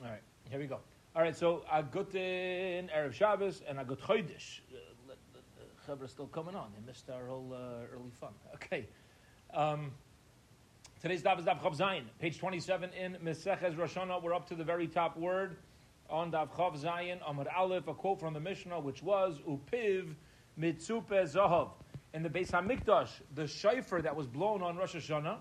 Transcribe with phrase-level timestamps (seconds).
[0.00, 0.78] All right, here we go.
[1.16, 4.60] All right, so Agutin Erev Shabbos and Agut Chodesh.
[5.88, 6.70] Uh, the still coming on.
[6.78, 8.30] They missed our whole uh, early fun.
[8.54, 8.86] Okay.
[9.52, 9.90] Um,
[11.00, 14.22] today's Daf is Daf Chav Zayin, page 27 in Meseches Rosh Hashanah.
[14.22, 15.56] We're up to the very top word
[16.08, 20.14] on Daf Chav Zayin, Amar Aleph, a quote from the Mishnah, which was Upiv
[20.60, 21.70] Mitzupe Zahav.
[22.14, 25.38] In the Beis Hamikdash, the shofar that was blown on Rosh Hashanah,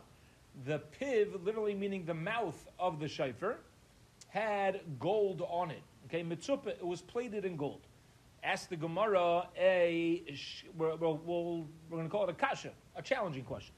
[0.65, 3.57] the piv, literally meaning the mouth of the shofar,
[4.37, 5.81] had gold on it.
[6.05, 7.81] Okay, mitzupa, it was plated in gold.
[8.43, 10.23] Ask the Gemara a,
[10.77, 13.73] we're, we're, we're going to call it a kasha, a challenging question.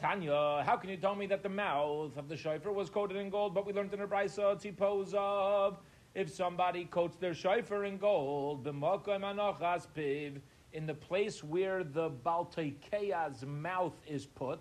[0.00, 3.30] Tanya, how can you tell me that the mouth of the shofar was coated in
[3.30, 5.78] gold, but we learned in the Brisa, tzipos of,
[6.14, 8.66] if somebody coats their shofar in gold,
[10.72, 14.58] in the place where the Baltekea's mouth is put,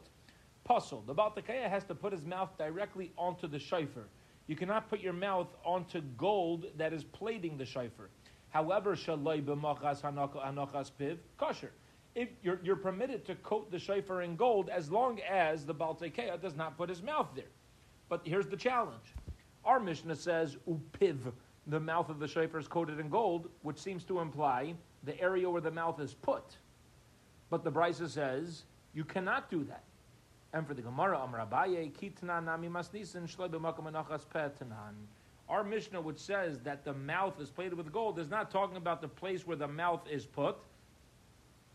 [0.64, 1.04] puzzle.
[1.08, 4.08] The Baltekea has to put his mouth directly onto the shofar.
[4.48, 8.10] You cannot put your mouth onto gold that is plating the shofar.
[8.50, 11.72] However, shaloi b'machas hanachas piv kosher.
[12.16, 16.42] If you're, you're, permitted to coat the shofar in gold as long as the Baltekea
[16.42, 17.52] does not put his mouth there.
[18.10, 19.14] But here's the challenge.
[19.66, 21.18] Our Mishnah says upiv,
[21.68, 24.74] the mouth of the shofar is coated in gold, which seems to imply
[25.04, 26.58] the area where the mouth is put.
[27.50, 29.84] But the Brisa says you cannot do that.
[30.54, 34.94] And for the Gemara, Amar Abaye, Kitna Nami Masnisin Shloi B'Makam Anachas Petanan.
[35.50, 39.02] Our Mishnah, which says that the mouth is plated with gold, is not talking about
[39.02, 40.58] the place where the mouth is put.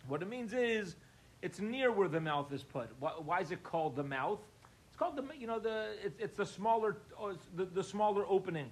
[0.09, 0.97] What it means is,
[1.43, 2.89] it's near where the mouth is put.
[2.99, 4.41] Why, why is it called the mouth?
[4.89, 8.71] It's called the, you know, the, it, it's the smaller, oh, the, the smaller opening.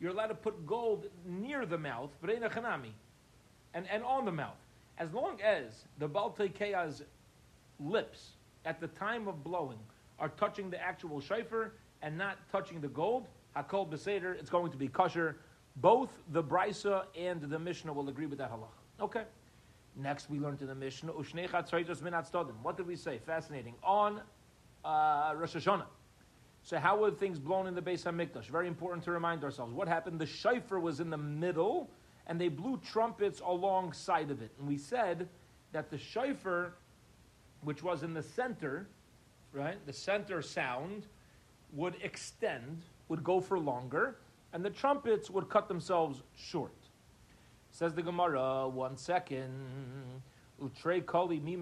[0.00, 2.92] You're allowed to put gold near the mouth, chanami,
[3.74, 4.58] and, and on the mouth.
[4.98, 7.02] As long as the Baltekea's
[7.80, 8.32] lips
[8.66, 9.78] at the time of blowing
[10.18, 11.72] are touching the actual shofar
[12.02, 15.36] and not touching the gold, hakol beseder, it's going to be kosher.
[15.76, 18.68] Both the brisa and the Mishnah will agree with that halach.
[19.00, 19.22] Okay.
[19.94, 22.54] Next, we learned in the Mishnah, Ushnecha Tzaitos Minat Stodim.
[22.62, 23.18] What did we say?
[23.24, 23.74] Fascinating.
[23.82, 24.20] On
[24.84, 25.86] uh, Rosh Hashanah.
[26.62, 28.46] So, how were things blown in the Beis Hamikdash?
[28.46, 29.72] Very important to remind ourselves.
[29.72, 30.18] What happened?
[30.18, 31.88] The shofar was in the middle,
[32.26, 34.50] and they blew trumpets alongside of it.
[34.58, 35.28] And we said
[35.72, 36.74] that the shofar
[37.62, 38.88] which was in the center,
[39.52, 39.84] right?
[39.86, 41.06] The center sound
[41.72, 44.16] would extend, would go for longer,
[44.52, 46.72] and the trumpets would cut themselves short.
[47.70, 50.22] Says the Gemara, one second.
[50.62, 51.58] Utre koli mi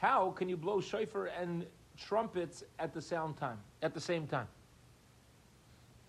[0.00, 4.48] How can you blow shofar and trumpets at the sound time, at the same time?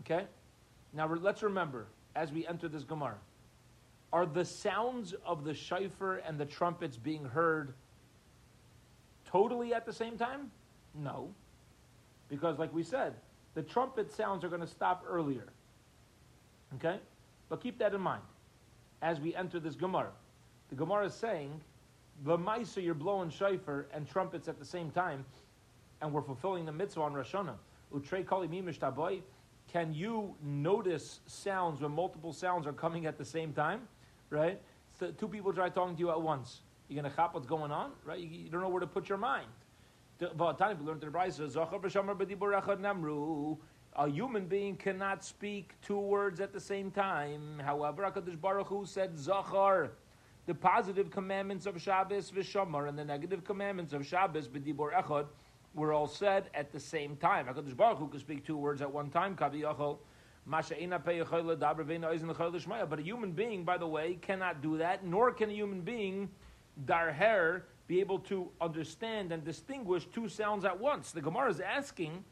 [0.02, 0.26] Okay?
[0.94, 3.18] Now let's remember, as we enter this Gemara,
[4.12, 7.74] are the sounds of the shofar and the trumpets being heard
[9.32, 10.52] totally at the same time?
[10.96, 11.30] No.
[12.30, 13.14] Because, like we said,
[13.54, 15.48] the trumpet sounds are going to stop earlier.
[16.76, 17.00] Okay?
[17.50, 18.24] But keep that in mind
[19.02, 20.12] as we enter this Gemara.
[20.70, 21.60] The Gemara is saying,
[22.24, 25.26] the Maisa, you're blowing shofar and trumpets at the same time,
[26.02, 27.56] and we're fulfilling the mitzvah on Rosh Hashanah.
[27.94, 29.22] Utrei
[29.68, 33.82] Can you notice sounds when multiple sounds are coming at the same time?
[34.30, 34.62] Right?
[34.98, 36.62] So two people try talking to you at once.
[36.92, 38.20] You're going to chop what's going on, right?
[38.20, 39.48] You, you, don't know where to put your mind.
[43.96, 47.62] A human being cannot speak two words at the same time.
[47.64, 49.92] However, HaKadosh Baruch Hu said Zachar.
[50.48, 55.28] The positive commandments of Shabbos v'shamar and the negative commandments of Shabbos b'dibor echad
[55.74, 57.46] were all said at the same time.
[57.46, 59.38] HaKadosh Baruch Hu could speak two words at one time.
[59.40, 59.54] But
[63.00, 66.28] a human being, by the way, cannot do that, nor can a human being
[66.86, 71.12] darher be able to understand and distinguish two sounds at once.
[71.12, 72.24] The Gemara is asking,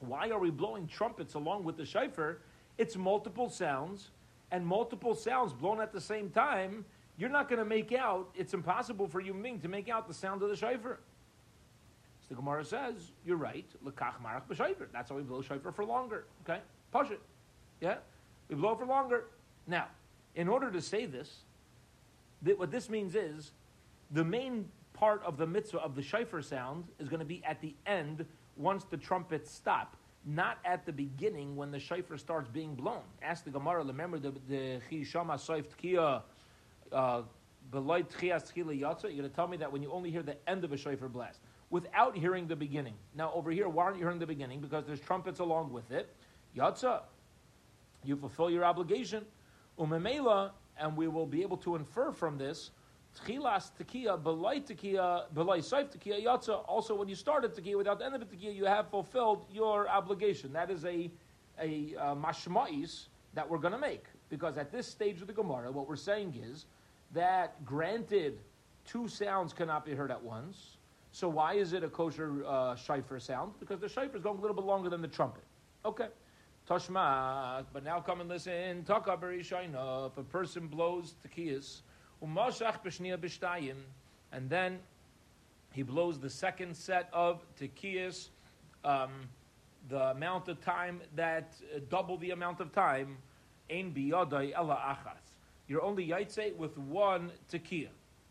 [0.00, 2.38] why are we blowing trumpets along with the shofar?
[2.76, 4.10] It's multiple sounds,
[4.50, 6.84] and multiple sounds blown at the same time.
[7.16, 10.14] You're not going to make out, it's impossible for human being to make out the
[10.14, 10.98] sound of the shofar.
[12.20, 14.88] So the Gemara says, you're right, lekach marach b'shofar.
[14.92, 16.24] That's why we blow shofar for longer.
[16.46, 16.60] Okay?
[16.92, 17.20] Push it.
[17.80, 17.96] Yeah?
[18.48, 19.24] We blow for longer.
[19.66, 19.86] Now,
[20.34, 21.38] in order to say this,
[22.42, 23.52] what this means is
[24.10, 27.60] the main part of the mitzvah of the shofar sound is going to be at
[27.60, 28.24] the end
[28.56, 33.02] once the trumpets stop, not at the beginning when the shofar starts being blown.
[33.22, 36.22] Ask the Gemara, remember the Chishama Soif Tkiya,
[36.92, 37.22] uh,
[37.70, 39.04] Beloy Tchias Tchila Yatza?
[39.04, 41.08] You're going to tell me that when you only hear the end of a shofar
[41.08, 41.40] blast,
[41.70, 42.94] without hearing the beginning.
[43.14, 44.60] Now, over here, why aren't you hearing the beginning?
[44.60, 46.14] Because there's trumpets along with it.
[46.56, 47.02] Yatza,
[48.04, 49.24] you fulfill your obligation.
[49.78, 52.70] Umemela, and we will be able to infer from this
[53.16, 56.26] Tchilas tekiya, belay tekiya, belay saif tekiya.
[56.68, 59.88] Also, when you started tekiya without the end of the tekiya, you have fulfilled your
[59.88, 60.52] obligation.
[60.52, 61.10] That is a
[61.58, 64.04] a uh, mashma'is that we're going to make.
[64.28, 66.66] Because at this stage of the Gemara, what we're saying is
[67.12, 68.38] that granted,
[68.84, 70.76] two sounds cannot be heard at once.
[71.12, 73.52] So why is it a kosher uh, shofar sound?
[73.60, 75.44] Because the shofar is going a little bit longer than the trumpet.
[75.84, 76.08] Okay.
[76.68, 78.82] Toshma, but now come and listen.
[78.82, 81.82] Taka Shaina, if a person blows tekiyas,
[82.24, 83.76] umashach b'shniya b'shtayim,
[84.32, 84.80] and then
[85.72, 88.30] he blows the second set of tekiyas,
[88.84, 89.10] um,
[89.88, 93.16] the amount of time that uh, double the amount of time,
[93.70, 95.34] ein biyadai ella achas.
[95.68, 97.88] You're only yaitse with one tekiah.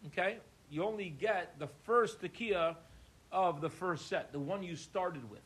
[0.07, 0.39] Okay,
[0.69, 2.75] you only get the first tekiah
[3.31, 5.39] of the first set, the one you started with.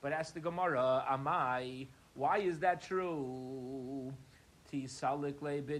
[0.00, 4.12] But ask the Gemara, Amai, why is that true?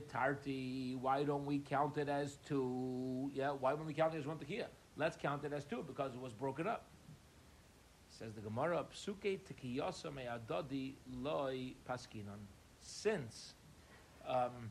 [0.09, 0.97] tarti.
[1.01, 3.31] Why don't we count it as two?
[3.35, 4.67] Yeah, why don't we count it as one tekiah?
[4.97, 6.87] Let's count it as two because it was broken up.
[8.11, 12.41] Says the Gemara, Psuke tekiyasa me'adadi loy paskinon.
[12.81, 13.55] Since
[14.27, 14.71] um,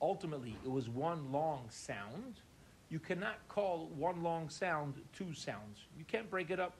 [0.00, 2.40] ultimately it was one long sound,
[2.88, 5.86] you cannot call one long sound two sounds.
[5.98, 6.74] You can't break it up,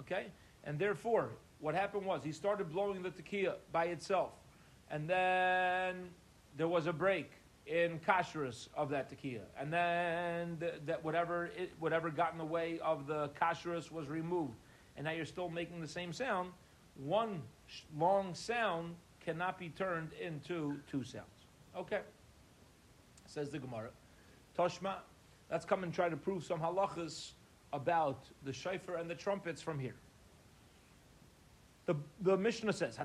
[0.00, 0.26] okay?
[0.64, 1.30] And therefore,
[1.60, 4.32] what happened was he started blowing the tekiah by itself,
[4.90, 6.10] and then
[6.56, 7.30] there was a break
[7.66, 12.44] in kashrus of that tekiah, and then the, that whatever it, whatever got in the
[12.44, 14.54] way of the kashrus was removed,
[14.96, 16.50] and now you're still making the same sound.
[16.94, 18.94] One sh- long sound
[19.24, 21.26] cannot be turned into two sounds.
[21.76, 22.00] Okay,
[23.26, 23.90] says the Gemara.
[24.56, 24.96] Toshma,
[25.50, 27.32] let's come and try to prove some halachas
[27.72, 29.96] about the shofar and the trumpets from here.
[31.86, 32.98] The, the Mishnah says,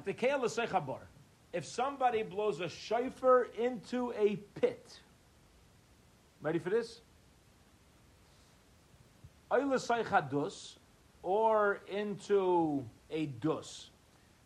[1.54, 5.00] if somebody blows a shofar into a pit,
[6.42, 7.02] ready for this?
[11.24, 13.90] Or into a dus.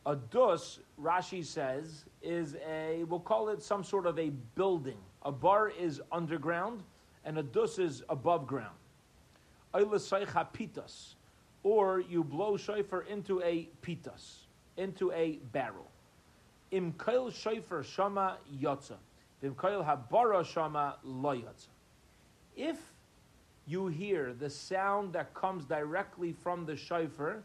[0.06, 4.98] A dus, Rashi says, is a, we'll call it some sort of a building.
[5.24, 6.84] A bar is underground,
[7.24, 8.76] and a dus is above ground.
[9.74, 11.15] pitas
[11.66, 14.46] or you blow shofar into a pitas,
[14.78, 15.90] into a barrel.
[16.70, 18.98] Im kail shofar shama yotza.
[19.42, 21.36] Im kail habara shama lo.
[22.56, 22.78] If
[23.66, 27.42] you hear the sound that comes directly from the shofar,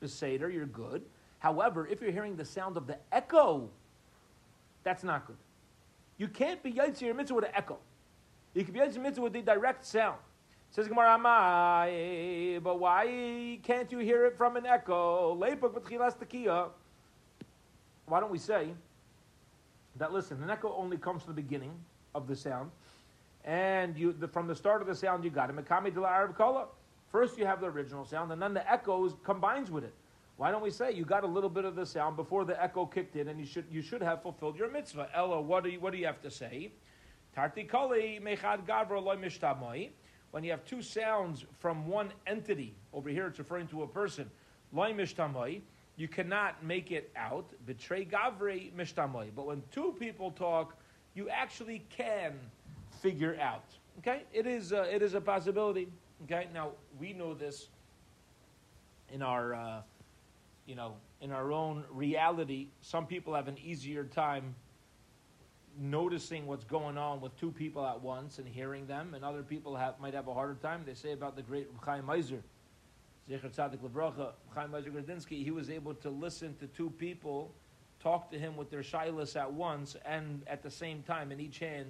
[0.00, 1.02] the seder, you're good.
[1.38, 3.70] However, if you're hearing the sound of the echo,
[4.84, 5.38] that's not good.
[6.18, 7.78] You can't be yaitzi mitzvah with an echo.
[8.52, 10.18] You can be yaitzi mitzvah with the direct sound.
[10.72, 11.18] Says Gemara,
[12.62, 15.34] but why can't you hear it from an echo?
[15.34, 15.50] Why
[18.20, 18.68] don't we say
[19.96, 20.14] that?
[20.14, 21.72] Listen, an echo only comes from the beginning
[22.14, 22.70] of the sound,
[23.44, 25.56] and you the, from the start of the sound you got it.
[27.10, 29.92] First, you have the original sound, and then the echo combines with it.
[30.38, 32.86] Why don't we say you got a little bit of the sound before the echo
[32.86, 35.10] kicked in, and you should you should have fulfilled your mitzvah?
[35.14, 36.72] Ella, what do you, what do you have to say?
[37.36, 39.90] Tarti kali mechad gavra loy mishtamoi
[40.32, 44.28] when you have two sounds from one entity, over here it's referring to a person,
[45.96, 49.28] you cannot make it out, betray gavri mishtamoi.
[49.36, 50.74] But when two people talk,
[51.14, 52.32] you actually can
[53.02, 53.64] figure out.
[53.98, 55.86] Okay, it is uh, it is a possibility.
[56.24, 57.68] Okay, now we know this
[59.12, 59.82] in our uh,
[60.64, 62.68] you know in our own reality.
[62.80, 64.54] Some people have an easier time
[65.78, 69.76] noticing what's going on with two people at once and hearing them, and other people
[69.76, 70.82] have, might have a harder time.
[70.86, 72.40] They say about the great Chaim Meiser,
[73.30, 77.54] Zecher Tzadik Lebrocha, Chaim Meiser Grodzinski, he was able to listen to two people
[78.02, 81.60] talk to him with their shilas at once, and at the same time, in each
[81.60, 81.88] hand,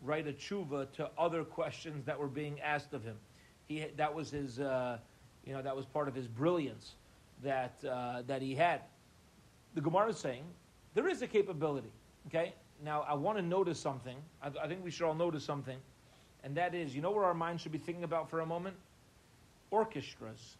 [0.00, 3.16] write a tshuva to other questions that were being asked of him.
[3.66, 4.98] He, that was his, uh,
[5.44, 6.94] you know, that was part of his brilliance
[7.42, 8.82] that, uh, that he had.
[9.74, 10.44] The Gemara is saying
[10.94, 11.90] there is a capability,
[12.28, 12.54] okay?
[12.84, 14.16] Now I want to notice something.
[14.42, 15.78] I, I, think we should all notice something,
[16.44, 18.76] and that is, you know where our mind should be thinking about for a moment?
[19.70, 20.56] Orchestras.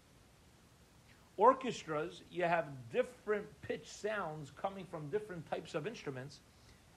[1.36, 6.40] Orchestras, you have different pitch sounds coming from different types of instruments,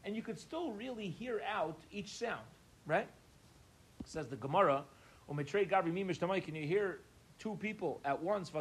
[0.03, 2.43] and you could still really hear out each sound,
[2.85, 3.07] right?
[4.05, 4.83] Says the Gemara,
[5.27, 6.99] can you hear
[7.39, 8.51] two people at once?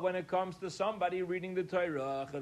[0.00, 2.40] When it comes to somebody reading the Torah, are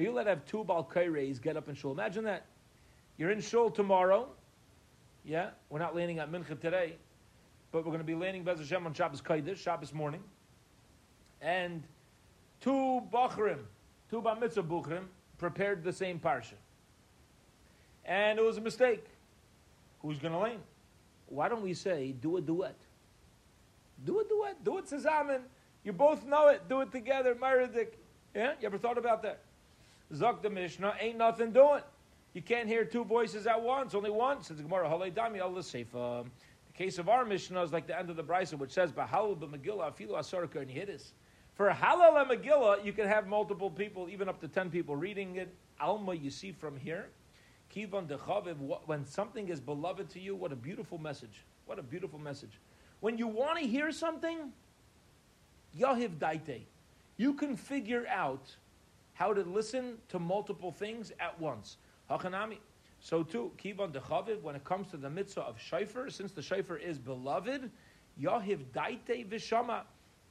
[0.00, 1.92] you allowed to have two Balkaireis get up in shul?
[1.92, 2.46] Imagine that.
[3.18, 4.30] You're in shul tomorrow.
[5.22, 6.96] Yeah, we're not landing at Mincha today,
[7.72, 10.22] but we're going to be landing Bez Hashem on Shabbos Kodesh, Shabbos morning.
[11.42, 11.82] And
[12.62, 13.58] two Bachrim,
[14.08, 15.02] two Bar Mitzvah
[15.36, 16.54] prepared the same parsha
[18.04, 19.04] and it was a mistake.
[20.02, 20.60] Who's going to lean?
[21.26, 22.76] Why don't we say, do a duet?
[24.04, 24.64] Do a duet.
[24.64, 25.42] Do it zusammen.
[25.84, 26.68] You both know it.
[26.68, 27.34] Do it together.
[27.34, 27.88] Maradik.
[28.34, 28.52] Yeah?
[28.60, 29.40] You ever thought about that?
[30.12, 31.82] Zok the Mishnah, ain't nothing doing.
[32.32, 34.42] You can't hear two voices at once, only one.
[34.42, 36.24] Says the Gemara, Halei Dami Allah Sefer.
[36.24, 39.36] The case of our Mishnah is like the end of the Brisa, which says, Bahal
[39.36, 41.10] Megillah Afilu Asarka and Yidis.
[41.54, 45.36] For Halal and Megillah, you can have multiple people, even up to 10 people reading
[45.36, 45.52] it.
[45.80, 47.08] Alma, you see from here.
[47.74, 51.44] Kivan Dechaviv, when something is beloved to you, what a beautiful message.
[51.66, 52.58] What a beautiful message.
[53.00, 54.52] When you want to hear something,
[55.78, 56.62] Yahiv Daite,
[57.16, 58.56] you can figure out
[59.14, 61.76] how to listen to multiple things at once.
[62.10, 62.58] Hachanami.
[63.00, 66.80] So too, Kivan Dechaviv, when it comes to the mitzvah of Shaifer, since the Shaifer
[66.80, 67.70] is beloved,
[68.20, 69.82] Yahiv Daite Vishama.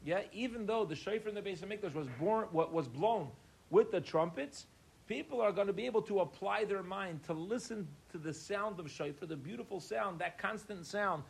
[0.05, 3.29] Yeah, even though the Shaifer in the Beis HaMikdash was born, was blown
[3.69, 4.65] with the trumpets,
[5.09, 8.79] people are going to be able to apply their mind to listen to the sound
[8.79, 11.23] of Shaifer, the beautiful sound, that constant sound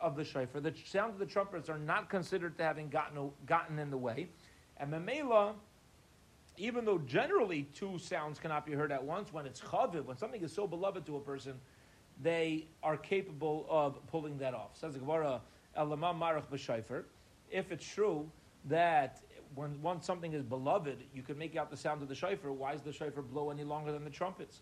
[0.00, 0.60] of the Shaifer.
[0.60, 4.28] The sound of the trumpets are not considered to having gotten, gotten in the way.
[4.78, 5.52] And Mamela,
[6.58, 10.42] even though generally two sounds cannot be heard at once, when it's chaviv, when something
[10.42, 11.54] is so beloved to a person,
[12.20, 14.76] they are capable of pulling that off.
[14.76, 15.40] Says the Gemara,
[15.78, 17.04] Elamam Marach.
[17.48, 18.28] If it's true
[18.64, 19.20] that
[19.54, 22.52] when once something is beloved, you can make out the sound of the shofar.
[22.52, 24.60] Why is the shofar blow any longer than the trumpets?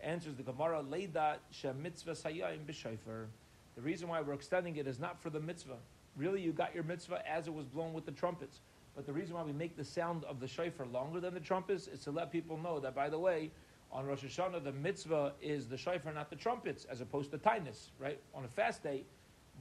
[0.00, 1.36] Answers the Gemara, Leida
[1.80, 3.26] mitzvah sayayim b'shofar.
[3.74, 5.78] The reason why we're extending it is not for the mitzvah.
[6.16, 8.60] Really, you got your mitzvah as it was blown with the trumpets.
[8.94, 11.88] But the reason why we make the sound of the shofar longer than the trumpets
[11.88, 13.50] is to let people know that, by the way,
[13.90, 17.90] on Rosh Hashanah, the mitzvah is the shofar, not the trumpets, as opposed to tinus,
[17.98, 18.20] right?
[18.34, 19.04] On a fast day,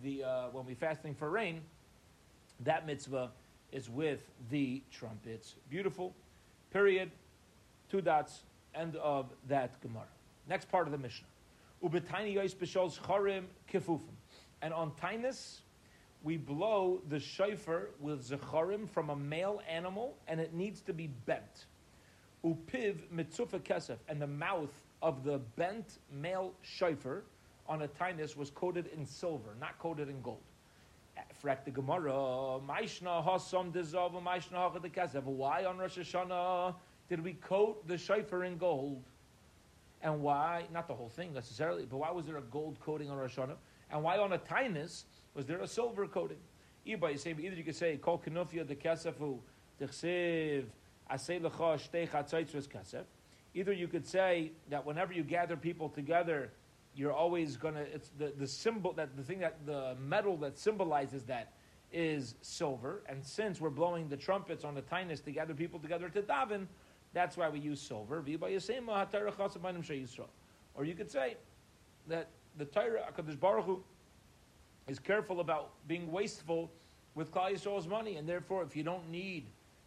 [0.03, 1.61] the, uh, when we're fasting for rain,
[2.59, 3.31] that mitzvah
[3.73, 5.55] is with the trumpets.
[5.69, 6.13] Beautiful.
[6.71, 7.11] Period.
[7.89, 8.43] Two dots.
[8.73, 10.05] End of that Gemara.
[10.47, 11.27] Next part of the Mishnah.
[11.83, 12.55] Ubetiny yois
[12.99, 13.99] charim kifufim.
[14.61, 15.59] And on tinus,
[16.23, 21.07] we blow the shofar with zecharim from a male animal, and it needs to be
[21.25, 21.65] bent.
[22.45, 27.23] Upiv mitzufa kesef, and the mouth of the bent male shofar
[27.67, 30.39] on a tinus was coated in silver, not coated in gold.
[31.43, 32.11] Frak the Gemara,
[32.65, 35.21] Maishna Hasam Dezava, Maishna Hacha the.
[35.29, 36.73] Why on Rosh Hashanah
[37.09, 39.03] did we coat the shofar in gold?
[40.01, 43.17] And why, not the whole thing necessarily, but why was there a gold coating on
[43.17, 43.57] Rosh Hashanah?
[43.91, 46.37] And why on a tinus was there a silver coating?
[46.85, 49.39] Either you could say, Kol Kenufia de Kasefu,
[49.81, 50.65] Dechsev,
[51.11, 53.03] Asay Lecha Shtei Chatzaitzvus Kasef.
[53.53, 56.51] Either you could say that whenever you gather people together,
[56.95, 61.23] you're always to it's the, the symbol that the thing that the metal that symbolizes
[61.23, 61.53] that
[61.91, 63.03] is silver.
[63.07, 66.67] And since we're blowing the trumpets on the tinus to gather people together to daven
[67.13, 68.23] that's why we use silver.
[70.75, 71.37] Or you could say
[72.07, 73.83] that the Torah HaKadosh Baruch Hu
[74.87, 76.71] is careful about being wasteful
[77.13, 78.15] with Klal Yisrael's money.
[78.15, 79.45] And therefore if you don't need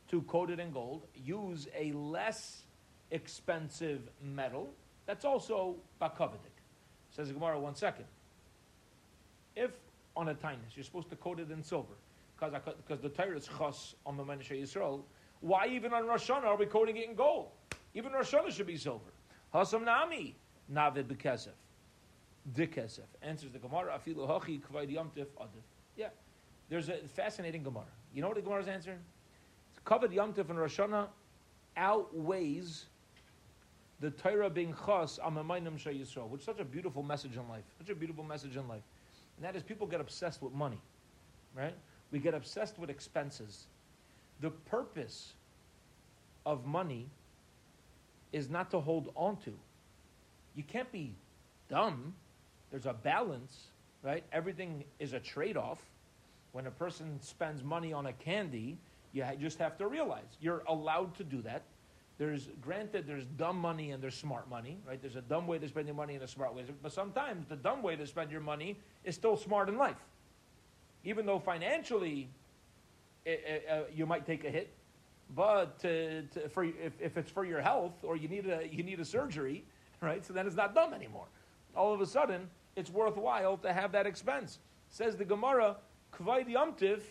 [0.08, 2.62] to coat it in gold use a less
[3.10, 4.72] expensive metal
[5.04, 6.55] that's also bakavidik
[7.16, 8.04] Says the Gemara, one second.
[9.54, 9.70] If
[10.14, 11.94] on a tinus you're supposed to coat it in silver,
[12.38, 15.00] because the Torah is chas on the Menashe Yisrael,
[15.40, 17.48] why even on Rosh Hashanah are we coating it in gold?
[17.94, 19.10] Even Rosh Hashanah should be silver.
[19.54, 20.36] Hasam nami
[20.70, 21.54] navid bekesef.
[22.54, 23.08] Dikesef.
[23.22, 25.64] Answers the Gemara, afilu hachi kvayd yamtif adif.
[25.96, 26.08] Yeah.
[26.68, 27.84] There's a fascinating Gemara.
[28.12, 28.98] You know what the Gemara's answer?
[29.86, 31.08] Covered yamtif and Rosh Hashanah
[31.78, 32.86] outweighs
[34.00, 37.64] the Torah being chas amamayim shay Yisrael, which is such a beautiful message in life.
[37.78, 38.82] Such a beautiful message in life.
[39.36, 40.80] And that is people get obsessed with money,
[41.54, 41.74] right?
[42.10, 43.66] We get obsessed with expenses.
[44.40, 45.32] The purpose
[46.44, 47.08] of money
[48.32, 49.52] is not to hold on to.
[50.54, 51.14] You can't be
[51.68, 52.14] dumb.
[52.70, 53.68] There's a balance,
[54.02, 54.24] right?
[54.32, 55.80] Everything is a trade off.
[56.52, 58.78] When a person spends money on a candy,
[59.12, 61.62] you just have to realize you're allowed to do that
[62.18, 65.00] there's granted there's dumb money and there's smart money, right?
[65.00, 66.64] There's a dumb way to spend your money and a smart way.
[66.82, 70.02] But sometimes the dumb way to spend your money is still smart in life,
[71.04, 72.28] even though financially
[73.26, 74.72] it, it, uh, you might take a hit.
[75.34, 78.82] But to, to, for, if, if it's for your health or you need a you
[78.82, 79.64] need a surgery,
[80.00, 80.24] right?
[80.24, 81.26] So then it's not dumb anymore.
[81.74, 84.58] All of a sudden, it's worthwhile to have that expense.
[84.88, 85.76] Says the Gemara,
[86.14, 87.02] Kvaid Yamtiv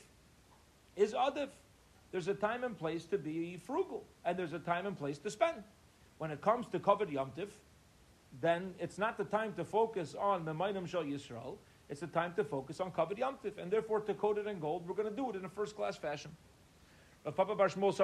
[0.96, 1.50] is Adif.
[2.16, 5.30] There's a time and place to be frugal, and there's a time and place to
[5.30, 5.62] spend.
[6.18, 7.50] When it comes to covered yomtiv,
[8.40, 11.58] then it's not the time to focus on Memainim Shal Yisrael.
[11.90, 14.88] It's the time to focus on covered yomtiv, and therefore to coat it in gold,
[14.88, 16.32] we're going to do it in a first class fashion.
[17.26, 18.00] Rav Papa Bar Shmuel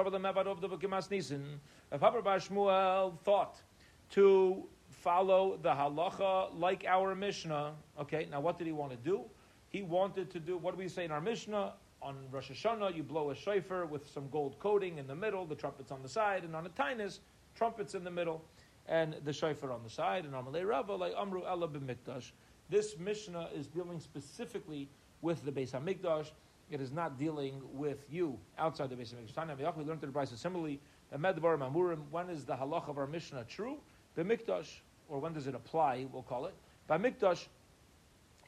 [1.90, 3.62] Rav Papa Bar Shmuel thought
[4.10, 7.72] to follow the halacha like our Mishnah.
[7.98, 9.22] Okay, now what did he want to do?
[9.70, 11.72] He wanted to do, what do we say in our Mishnah?
[12.02, 15.54] On Rosh Hashanah, you blow a shofar with some gold coating in the middle, the
[15.54, 17.20] trumpets on the side, and on a tainus,
[17.54, 18.42] trumpets in the middle,
[18.88, 22.32] and the shofar on the side, and Amalei Rava, like Amru Ella b'mikdash.
[22.68, 24.88] This Mishnah is dealing specifically
[25.20, 26.32] with the Beis HaMikdash.
[26.72, 29.76] It is not dealing with you outside the Beis HaMikdash.
[29.76, 30.80] We learned to the price similarly,
[31.16, 33.76] Medvar Mamurim, when is the halach of our Mishnah true?
[34.16, 36.54] The Mikdash, or when does it apply, we'll call it.
[36.88, 37.46] By Mikdash,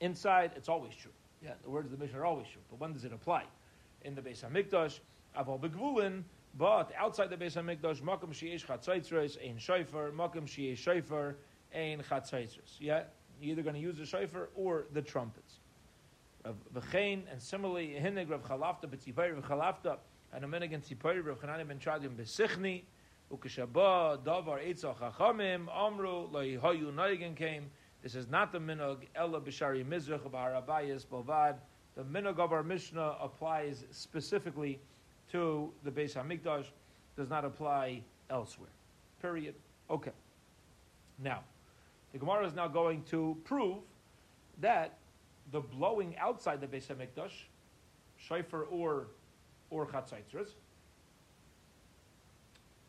[0.00, 1.12] inside, it's always true.
[1.44, 2.62] Yeah, the words of the Mishnah are always true.
[2.70, 3.44] But when does it apply?
[4.02, 5.00] In the Beis HaMikdash,
[5.38, 6.22] Aval Begvulin,
[6.56, 11.36] but outside the Beis HaMikdash, Makam Sheyesh Chatzaitzres, Ein Shofar, Makam Sheyesh Shofar,
[11.74, 12.78] Ein Chatzaitzres.
[12.80, 13.02] Yeah,
[13.40, 15.56] you're either going to use the shofar or the trumpets.
[16.74, 19.98] V'chein, and similarly, Hinig Rav Chalafta, B'tzipayr Rav Chalafta,
[20.32, 22.82] and a against Tzipayr Rav Chanani ben Chadim B'sichni,
[23.30, 27.70] Ukeshaba, Davar, Eitzah Chachamim, Amru, Loi Hayu Noigen came.
[28.04, 31.54] This is not the minog Ella B'shari Mizrach B'harabayas Bovad.
[31.96, 34.78] The minog of our Mishnah applies specifically
[35.32, 36.66] to the Beis Hamikdash,
[37.16, 38.68] does not apply elsewhere.
[39.22, 39.54] Period.
[39.88, 40.10] Okay.
[41.18, 41.40] Now,
[42.12, 43.78] the Gemara is now going to prove
[44.60, 44.98] that
[45.50, 47.32] the blowing outside the Beis Hamikdash,
[48.18, 49.06] shofar or
[49.70, 50.48] or chatzaitzras,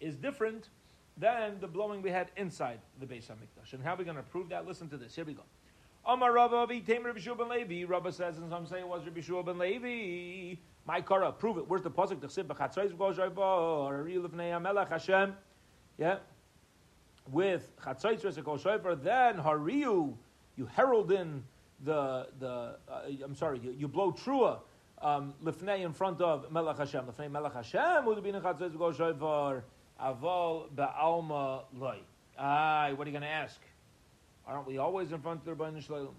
[0.02, 0.68] is different
[1.18, 3.74] than the blowing we had inside the Beis Hamikdash.
[3.74, 4.68] And how are we going to prove that?
[4.68, 5.16] Listen to this.
[5.16, 5.44] Here we go.
[6.06, 7.84] Amar Rabba Vitem Rabbi Shua ben Levi.
[7.86, 10.60] Rabba says, and some say it was Rabbi Shua ben Levi.
[10.86, 11.68] My Kara, prove it.
[11.68, 12.22] Where's the pasuk?
[12.22, 15.36] The chsib b'chatzais v'gozhay or real of Hashem.
[15.98, 16.18] Yeah,
[17.32, 18.96] with chatzais v'sekol shofar.
[18.96, 20.14] Then hariu,
[20.56, 21.44] you herald in
[21.84, 22.78] the the.
[22.88, 24.60] Uh, I'm sorry, you, you blow trua.
[25.02, 27.06] Um, lifnei in front of Melech Hashem.
[27.06, 29.64] Lifnei Melech Hashem would be in chatzais v'gol shofar.
[30.02, 32.00] Aval ba'alma loy.
[32.38, 33.60] Ah, what are you going to ask?
[34.48, 36.16] Aren't we always in front of the Rebbeinu Shalom?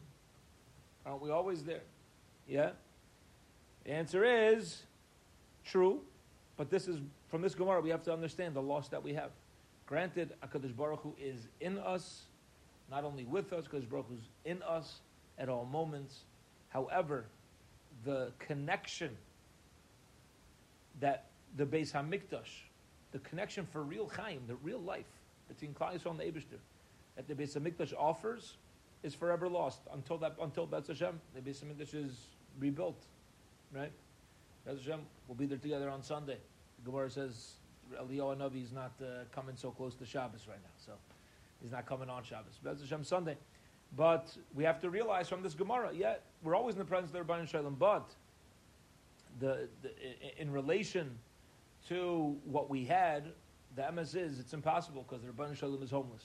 [1.04, 1.83] Aren't we always there?
[2.49, 2.71] Yeah.
[3.85, 4.83] The answer is
[5.64, 6.00] true,
[6.57, 6.98] but this is
[7.29, 9.31] from this Gemara we have to understand the loss that we have.
[9.87, 12.22] Granted, Hakadosh Baruch Hu is in us,
[12.90, 15.00] not only with us, because Baruch Hu is in us
[15.38, 16.24] at all moments.
[16.70, 17.27] However,
[18.05, 19.16] the connection
[21.00, 22.48] that the Beis Hamikdash,
[23.12, 25.07] the connection for real Chaim, the real life
[25.49, 26.59] between Klal Yisrael and the Eibushter,
[27.16, 28.57] that the Beis Hamikdash offers,
[29.03, 33.05] is forever lost until that until Beis Hashem, the Beis Hamikdash is rebuilt,
[33.73, 33.92] right?
[34.64, 36.38] Bez Hashem will be there together on Sunday.
[36.79, 37.53] The Gemara says
[37.95, 40.92] Eliyahu Navi is not uh, coming so close to Shabbos right now, so
[41.62, 42.59] he's not coming on Shabbos.
[42.62, 43.37] Bez Hashem Sunday.
[43.97, 47.27] But we have to realize from this Gemara, yeah, we're always in the presence of
[47.27, 48.11] the Rabban Shalom, but
[49.38, 49.90] the, the,
[50.38, 51.16] in relation
[51.88, 53.33] to what we had,
[53.75, 56.25] the MS is it's impossible because the Rabban Shalom is homeless.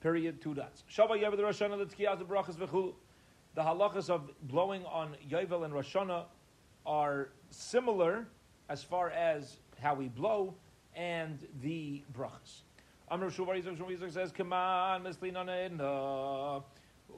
[0.00, 0.40] Period.
[0.40, 0.84] Two dots.
[0.90, 2.56] Shabbat Yever the Roshana the Tkiyaz the Brachas.
[3.54, 6.24] The halachas of blowing on Yovel and Roshana
[6.84, 8.26] are similar
[8.68, 10.54] as far as how we blow
[10.96, 12.62] and the brachas.
[13.08, 15.36] Amr Shuvar Yizak says, "Come on, Mislin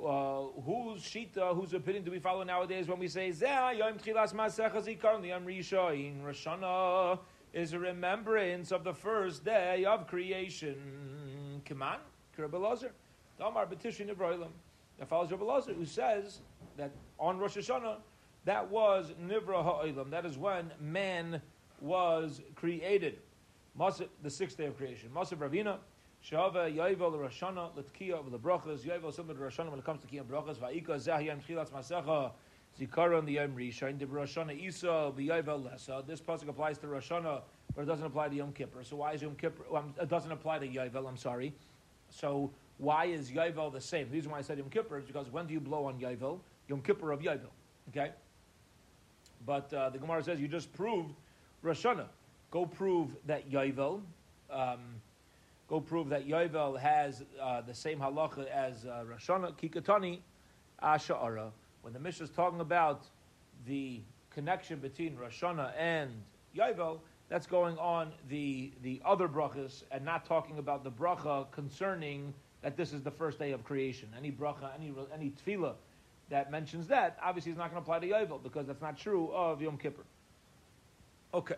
[0.05, 4.35] uh, whose shita, whose opinion do we follow nowadays when we say Zeh Yom Tchilas
[4.35, 7.19] Masechas Ikar Yom Rishon Roshana
[7.57, 11.63] is a remembrance of the first day of creation?
[11.65, 11.97] Come on,
[12.37, 14.51] Damar B'Tishin Nevroilim.
[14.99, 16.41] That follows Rabbi Lazar, who says
[16.77, 17.97] that on Rosh Hashanah,
[18.45, 20.11] that was Nivra Ha'olam.
[20.11, 21.41] That is when man
[21.81, 23.21] was created.
[23.79, 25.09] The sixth day of creation.
[25.15, 25.79] Masav Ravina,
[26.23, 28.81] Shava Yovel Roshana Letkiya of the Brachas.
[28.81, 30.59] Yovel similar to Roshana when it comes to Kiyam Brachas.
[30.59, 32.33] Va'ika Zahiyam Chilas Masecha.
[32.79, 33.99] Zikaron the Yom Rishon.
[33.99, 36.05] The Roshana Isa B'Yovel Lesa.
[36.07, 37.41] This pasuk applies to Roshana,
[37.75, 38.85] but it doesn't apply to Yom Kippur.
[38.85, 39.65] So why is Yom Kippur?
[39.75, 41.09] Um, it doesn't apply to Yovel.
[41.09, 41.55] I'm sorry.
[42.11, 44.09] So why is Yovel the same?
[44.09, 46.41] The reason why I said Yom Kippur is because when do you blow on Yovel?
[46.69, 47.49] Yom Kippur of Yovel.
[47.89, 48.11] Okay.
[49.47, 51.15] But uh, the Gemara says you just proved
[51.65, 52.07] Roshana.
[52.51, 54.01] Go prove that Yovel.
[54.51, 54.81] Um,
[55.69, 59.53] go prove that Yovel has uh, the same halacha as uh, Roshana.
[59.55, 60.19] Kikatani
[60.83, 61.51] Asha'ara.
[61.87, 63.05] When the Mishnah is talking about
[63.65, 66.11] the connection between Roshana and
[66.53, 72.35] Yovel, that's going on the the other brachas and not talking about the bracha concerning
[72.63, 74.09] that this is the first day of creation.
[74.19, 75.75] Any bracha, any any tefillah
[76.29, 79.31] that mentions that, obviously is not going to apply to Yovel because that's not true
[79.33, 80.03] of Yom Kippur.
[81.35, 81.55] Okay.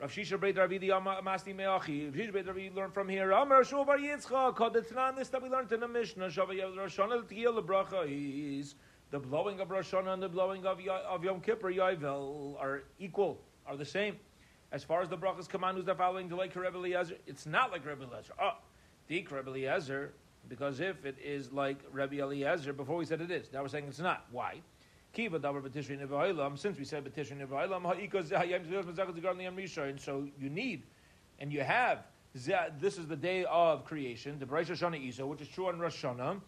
[0.00, 2.06] Rav Shisha Breit Ravi the Meachi.
[2.06, 3.32] Rav Shisha Breit Ravi learned from here.
[3.32, 4.54] Amar Shovar Yitzchak.
[4.54, 6.28] Called the Tanan this that we learned in the Mishnah.
[6.28, 8.76] Shavar Yev Roshana L'Tiyel Bracha is
[9.10, 13.76] the blowing of Rosh and the blowing of, of Yom Kippur Yovel are equal, are
[13.76, 14.16] the same.
[14.70, 17.86] As far as the brachas command, who's the following, like Rebbe Eliezer, it's not like
[17.86, 18.34] Rebbe Eliezer.
[18.40, 18.58] Oh,
[19.08, 20.12] Dik Rabbi Eliezer,
[20.46, 23.86] because if it is like Rabbi Eliezer, before we said it is, now we're saying
[23.88, 24.26] it's not.
[24.30, 24.60] Why?
[25.12, 26.58] Kiva davar b'tishrei neva'ilam.
[26.58, 29.98] Since we said b'tishrei neva'ilam, ha'ikos ha'yem zeh mazakot zigar liyam rishon.
[29.98, 30.82] So you need,
[31.38, 32.04] and you have.
[32.34, 36.04] This is the day of creation, the Rosh Hashanah Isa, which is true on Rosh
[36.04, 36.40] Hashanah.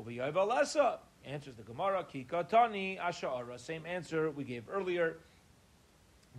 [0.00, 2.04] Uviyav alasa answers the Gemara.
[2.04, 3.60] Kikatani asha'ara.
[3.60, 5.18] Same answer we gave earlier.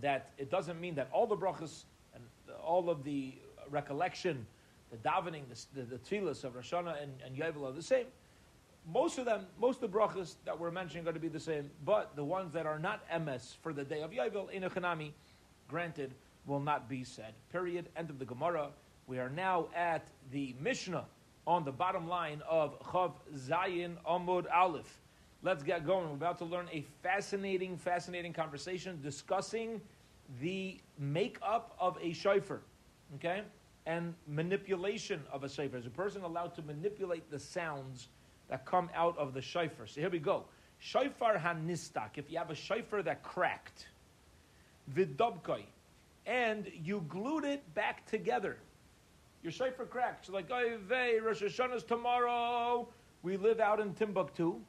[0.02, 2.24] That it doesn't mean that all the brachas and
[2.62, 3.34] all of the
[3.70, 4.46] recollection,
[4.90, 8.06] the davening, the, the, the tefillas of Rosh Hashanah and, and Yovel are the same
[8.92, 11.38] most of them, most of the brachas that we're mentioning are going to be the
[11.38, 15.12] same, but the ones that are not MS for the day of Yovel, in Chanami,
[15.68, 16.14] granted,
[16.46, 17.34] will not be said.
[17.52, 17.88] Period.
[17.96, 18.70] End of the Gemara.
[19.06, 21.04] We are now at the Mishnah
[21.46, 25.02] on the bottom line of Chav Zayin Amud Aleph.
[25.42, 26.08] Let's get going.
[26.08, 29.80] We're about to learn a fascinating, fascinating conversation discussing
[30.40, 32.60] the makeup of a shofar,
[33.16, 33.42] okay,
[33.86, 35.78] and manipulation of a shofar.
[35.78, 38.08] Is a person allowed to manipulate the sounds
[38.48, 39.86] that come out of the shofar.
[39.86, 40.44] So here we go.
[40.78, 42.10] Shofar hanistak.
[42.16, 43.88] If you have a shofar that cracked,
[44.94, 45.62] vidobkoi,
[46.26, 48.58] and you glued it back together.
[49.42, 50.26] Your shofar cracked.
[50.26, 52.88] So like, oh, vey, Rosh Hashanah's tomorrow.
[53.22, 54.60] We live out in Timbuktu,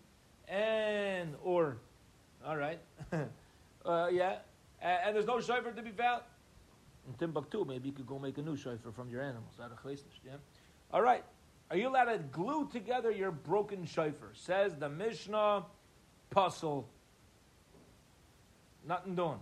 [0.47, 1.77] and or,
[2.45, 2.79] all right,
[3.85, 4.37] uh, yeah,
[4.81, 6.23] and, and, there's no shofar to be found
[7.07, 7.63] in Timbuktu.
[7.63, 9.77] Maybe you could go make a new shofar from your animals out of.
[10.25, 10.31] Yeah,
[10.91, 11.23] all right.
[11.71, 14.29] Are you allowed to glue together your broken shofar?
[14.33, 15.65] Says the Mishnah,
[16.31, 16.87] puzzle.
[18.87, 19.39] Nothing doing.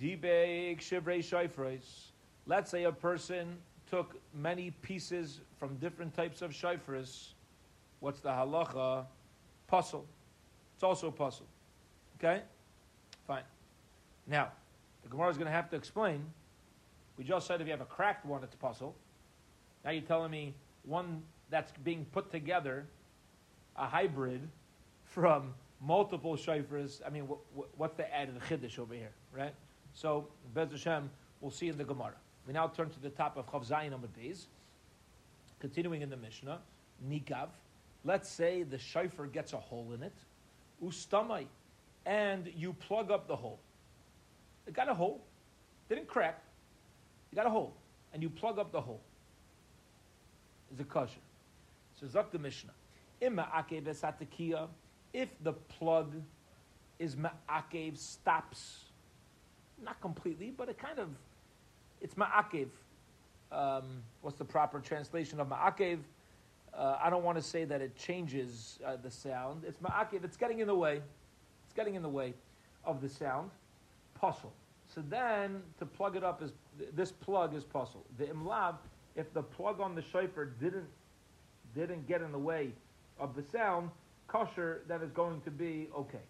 [0.00, 2.10] Dibeg shivrei shofars.
[2.46, 3.58] Let's say a person
[3.90, 7.32] took many pieces from different types of shofars.
[8.00, 9.04] What's the halacha?
[9.66, 10.06] Puzzle.
[10.74, 11.46] It's also a puzzle.
[12.18, 12.42] Okay?
[13.26, 13.42] Fine.
[14.26, 14.48] Now,
[15.02, 16.24] the Gemara is going to have to explain.
[17.18, 18.94] We just said if you have a cracked one, it's a puzzle.
[19.88, 22.84] Now you're telling me one that's being put together,
[23.74, 24.46] a hybrid
[25.04, 27.00] from multiple shofars.
[27.06, 27.22] I mean,
[27.78, 29.54] what's the added chiddush over here, right?
[29.94, 31.08] So, Bez Hashem,
[31.40, 32.16] we'll see in the Gemara.
[32.46, 34.44] We now turn to the top of Chav Zayin Amud Beis.
[35.58, 36.58] Continuing in the Mishnah,
[37.08, 37.48] Nikav.
[38.04, 40.12] Let's say the shofar gets a hole in it,
[40.84, 41.46] ustamai,
[42.04, 43.58] and you plug up the hole.
[44.66, 45.24] It got a hole,
[45.88, 46.42] didn't crack.
[47.32, 47.72] You got a hole,
[48.12, 49.00] and you plug up the hole
[50.72, 51.20] is a kosher.
[52.00, 52.72] So Zok the Mishnah.
[53.20, 53.32] If
[55.42, 56.14] the plug
[56.98, 58.84] is ma'akev, stops,
[59.82, 61.08] not completely, but it kind of,
[62.00, 62.68] it's ma'akev.
[63.50, 65.98] Um, what's the proper translation of ma'akev?
[66.76, 69.64] Uh, I don't want to say that it changes uh, the sound.
[69.66, 70.24] It's ma'akev.
[70.24, 71.00] It's getting in the way.
[71.64, 72.34] It's getting in the way
[72.84, 73.50] of the sound.
[74.14, 74.52] Puzzle.
[74.94, 76.52] So then to plug it up is
[76.94, 78.04] this plug is puzzle.
[78.18, 78.76] The imlav
[79.18, 80.86] if the plug on the shofar didn't
[81.74, 82.70] didn't get in the way
[83.20, 83.90] of the sound,
[84.26, 86.22] kosher, that is going to be okay.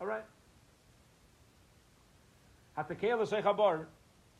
[0.00, 0.24] All right.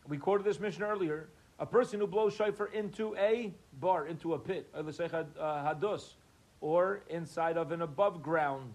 [0.06, 1.28] We quoted this Mishnah earlier.
[1.58, 6.12] A person who blows shofar into a bar, into a pit, uh, hadus,
[6.60, 8.74] or inside of an above ground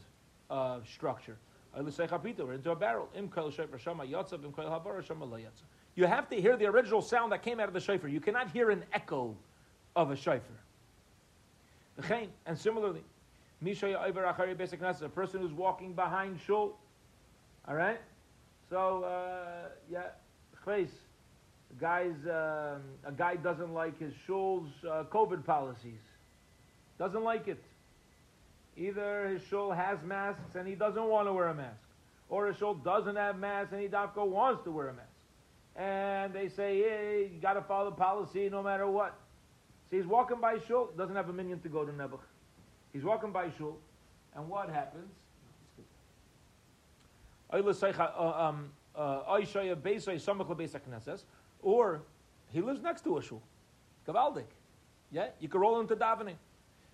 [0.50, 1.38] uh, structure,
[1.76, 3.08] or into a barrel.
[5.96, 8.10] You have to hear the original sound that came out of the shofar.
[8.10, 9.36] You cannot hear an echo
[9.96, 10.42] of a shofar.
[12.46, 13.04] And similarly,
[15.02, 16.78] a person who's walking behind shul.
[17.68, 18.00] All right?
[18.70, 20.08] So, uh, yeah,
[21.80, 26.00] guy's, um, a guy doesn't like his shul's uh, COVID policies.
[26.98, 27.62] Doesn't like it.
[28.78, 31.76] Either his shul has masks and he doesn't want to wear a mask,
[32.30, 35.11] or his shul doesn't have masks and he dafko wants to wear a mask
[35.76, 39.18] and they say, hey, you got to follow the policy no matter what.
[39.90, 42.20] So he's walking by shul, doesn't have a minyan to go to Nebuch.
[42.94, 43.78] He's walking by shul,
[44.36, 45.12] and what happens?
[47.52, 49.38] Uh, um, uh,
[51.62, 52.02] or
[52.54, 53.42] he lives next to a shul.
[54.08, 54.46] Gavaldik.
[55.12, 56.36] Yeah, you can roll into davening.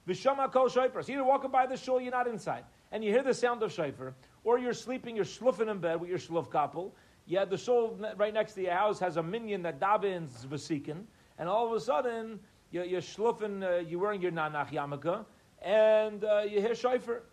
[0.07, 1.03] Vishama kol shofar.
[1.03, 3.71] So you're walking by the shul, you're not inside, and you hear the sound of
[3.71, 4.13] shofar,
[4.43, 6.93] or you're sleeping, you're sluffing in bed with your shluff couple,
[7.27, 11.03] yeah, the shul right next to your house has a minion that davins vasikin,
[11.37, 12.39] and all of a sudden
[12.71, 15.25] you're, you're uh, you're wearing your nanach yamaka,
[15.61, 17.23] and uh, you hear shofar.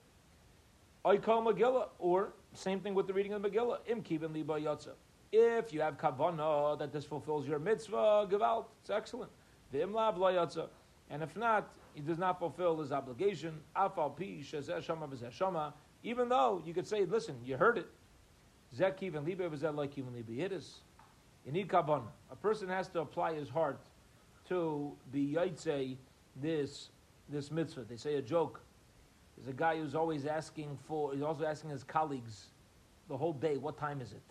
[1.04, 3.78] I call Megillah, or same thing with the reading of the Megillah.
[3.86, 4.92] Im kibin liba yotza.
[5.30, 9.30] If you have kavana that this fulfills your mitzvah, gewalt, it's excellent.
[9.70, 10.68] The imlav yotza.
[11.10, 13.60] And if not, he does not fulfill his obligation.
[13.76, 14.42] Afal pi
[15.30, 17.86] shama Even though you could say, listen, you heard it.
[18.76, 20.38] Zekiv and Libe like even Libe.
[20.38, 20.80] It is.
[21.46, 22.08] You need kavanah.
[22.30, 23.80] A person has to apply his heart
[24.48, 25.96] to be yaitse
[26.36, 26.88] this
[27.28, 27.84] this mitzvah.
[27.88, 28.60] They say a joke.
[29.36, 31.12] There's a guy who's always asking for.
[31.12, 32.46] He's also asking his colleagues
[33.08, 34.22] the whole day, "What time is it?"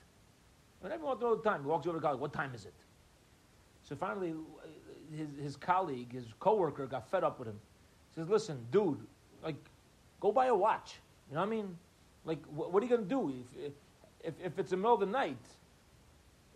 [0.83, 1.61] And everyone to the time.
[1.63, 2.73] He walks over to the colleague, "What time is it?"
[3.83, 4.33] So finally,
[5.15, 7.59] his his colleague, his coworker, got fed up with him.
[8.09, 9.05] He says, "Listen, dude,
[9.43, 9.55] like,
[10.19, 10.99] go buy a watch.
[11.29, 11.77] You know what I mean?
[12.25, 13.73] Like, wh- what are you gonna do if, if
[14.23, 15.37] if if it's the middle of the night?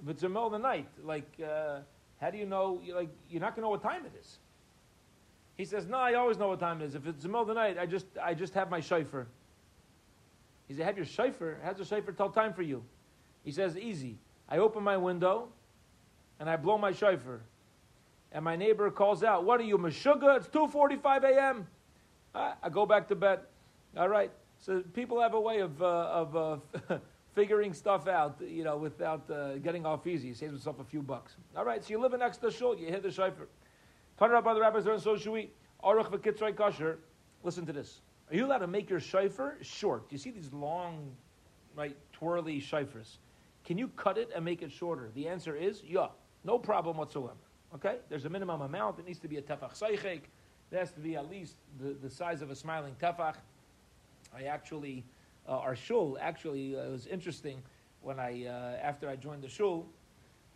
[0.01, 1.79] If it's the middle of the night, like, uh,
[2.21, 2.79] how do you know?
[2.83, 4.39] You're like, you're not gonna know what time it is."
[5.57, 6.95] He says, "No, I always know what time it is.
[6.95, 9.27] If it's the middle of the night, I just I just have my shofar."
[10.67, 11.59] He said, "Have your shofar?
[11.63, 12.83] How's the shofar tell time for you?"
[13.43, 14.17] He says, "Easy.
[14.49, 15.49] I open my window,
[16.39, 17.41] and I blow my shofar,
[18.31, 20.37] and my neighbor calls out, "What are you, Meshuggah?
[20.37, 21.67] It's 2:45 a.m."
[22.35, 23.39] Ah, I go back to bed.
[23.97, 24.31] All right.
[24.59, 26.57] So people have a way of uh, of uh,
[27.37, 30.29] figuring stuff out, you know, without uh, getting off easy.
[30.29, 31.35] He saves himself a few bucks.
[31.55, 31.83] All right.
[31.83, 33.47] So you live next to shul, you hit the shofar.
[34.17, 35.51] Turn up by the rabbis and so should we.
[35.83, 36.97] Aruch v'kitzrei kosher.
[37.43, 38.01] Listen to this.
[38.31, 40.07] Are you allowed to make your shofar short?
[40.09, 41.11] You see these long,
[41.75, 43.17] right, twirly shofars?
[43.63, 45.11] Can you cut it and make it shorter?
[45.13, 46.07] The answer is yeah,
[46.43, 47.35] no problem whatsoever.
[47.75, 48.97] Okay, there's a minimum amount.
[48.97, 50.21] It needs to be a tefach seichek.
[50.71, 53.35] There has to be at least the, the size of a smiling tefach.
[54.35, 55.05] I actually,
[55.47, 57.61] uh, our shul actually uh, it was interesting
[58.01, 59.85] when I uh, after I joined the shul.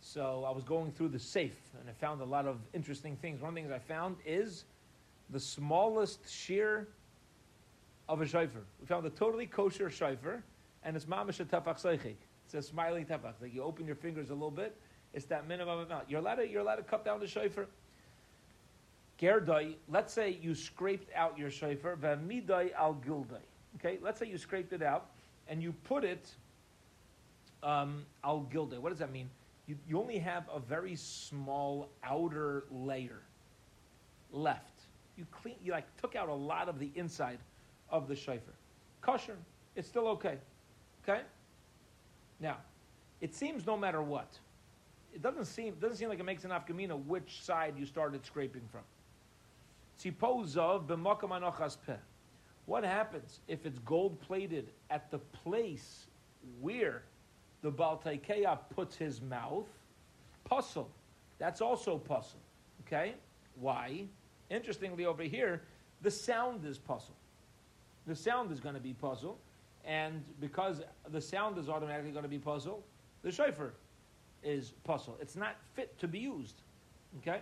[0.00, 3.40] So I was going through the safe and I found a lot of interesting things.
[3.40, 4.64] One of the things I found is
[5.30, 6.88] the smallest shear
[8.08, 8.62] of a shofar.
[8.80, 10.42] We found a totally kosher shofar,
[10.84, 12.16] and it's mamash a seichik.
[12.44, 13.34] It's a smiling tefach.
[13.40, 14.76] Like you open your fingers a little bit,
[15.14, 16.10] it's that minimum amount.
[16.10, 17.66] You're allowed to, you're allowed to cut down the shofar.
[19.18, 23.40] Gerdai, let's say you scraped out your shofar, v'amidai al gildai.
[23.76, 25.06] Okay, let's say you scraped it out,
[25.48, 26.28] and you put it
[27.62, 28.78] um, al gildai.
[28.78, 29.28] What does that mean?
[29.66, 33.22] You, you only have a very small outer layer
[34.32, 34.82] left.
[35.16, 37.38] You clean, you like took out a lot of the inside
[37.90, 38.54] of the shofar.
[39.00, 39.36] Kosher,
[39.76, 40.38] it's still okay.
[41.02, 41.20] Okay.
[42.40, 42.56] Now,
[43.20, 44.38] it seems no matter what,
[45.14, 48.62] it doesn't seem doesn't seem like it makes an afkamina which side you started scraping
[48.70, 48.80] from.
[49.96, 51.94] Suppose of b'makam anochas peh.
[52.66, 56.06] What happens if it's gold plated at the place
[56.60, 57.02] where
[57.62, 59.66] the Baltaikeya puts his mouth?
[60.44, 60.90] Puzzle.
[61.38, 62.40] That's also puzzle.
[62.86, 63.14] Okay?
[63.60, 64.04] Why?
[64.50, 65.62] Interestingly, over here,
[66.02, 67.14] the sound is puzzle.
[68.06, 69.38] The sound is going to be puzzle,
[69.84, 72.82] and because the sound is automatically going to be puzzle,
[73.22, 73.74] the shofar
[74.42, 75.16] is puzzle.
[75.20, 76.62] It's not fit to be used.
[77.18, 77.40] Okay?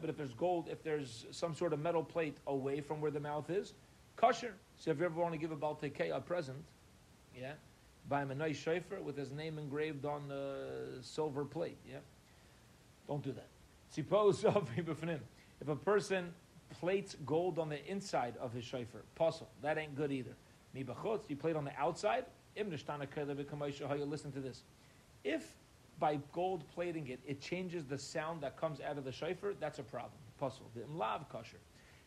[0.00, 3.20] But if there's gold, if there's some sort of metal plate away from where the
[3.20, 3.74] mouth is,
[4.16, 4.54] kosher.
[4.78, 6.58] So if you ever want to give a Balteke a present,
[7.34, 7.52] yeah,
[8.08, 11.98] buy him a nice shofar with his name engraved on the silver plate, yeah.
[13.06, 13.48] Don't do that.
[13.90, 14.44] Suppose
[14.76, 16.34] if a person
[16.80, 20.34] plates gold on the inside of his shofar, puzzle, that ain't good either.
[20.74, 20.84] You
[21.36, 24.62] plate on the outside, listen to this.
[25.24, 25.56] If
[25.98, 29.78] by gold plating it, it changes the sound that comes out of the shofar, that's
[29.78, 30.12] a problem.
[30.38, 30.70] Puzzle.
[30.74, 31.56] The imlav kosher.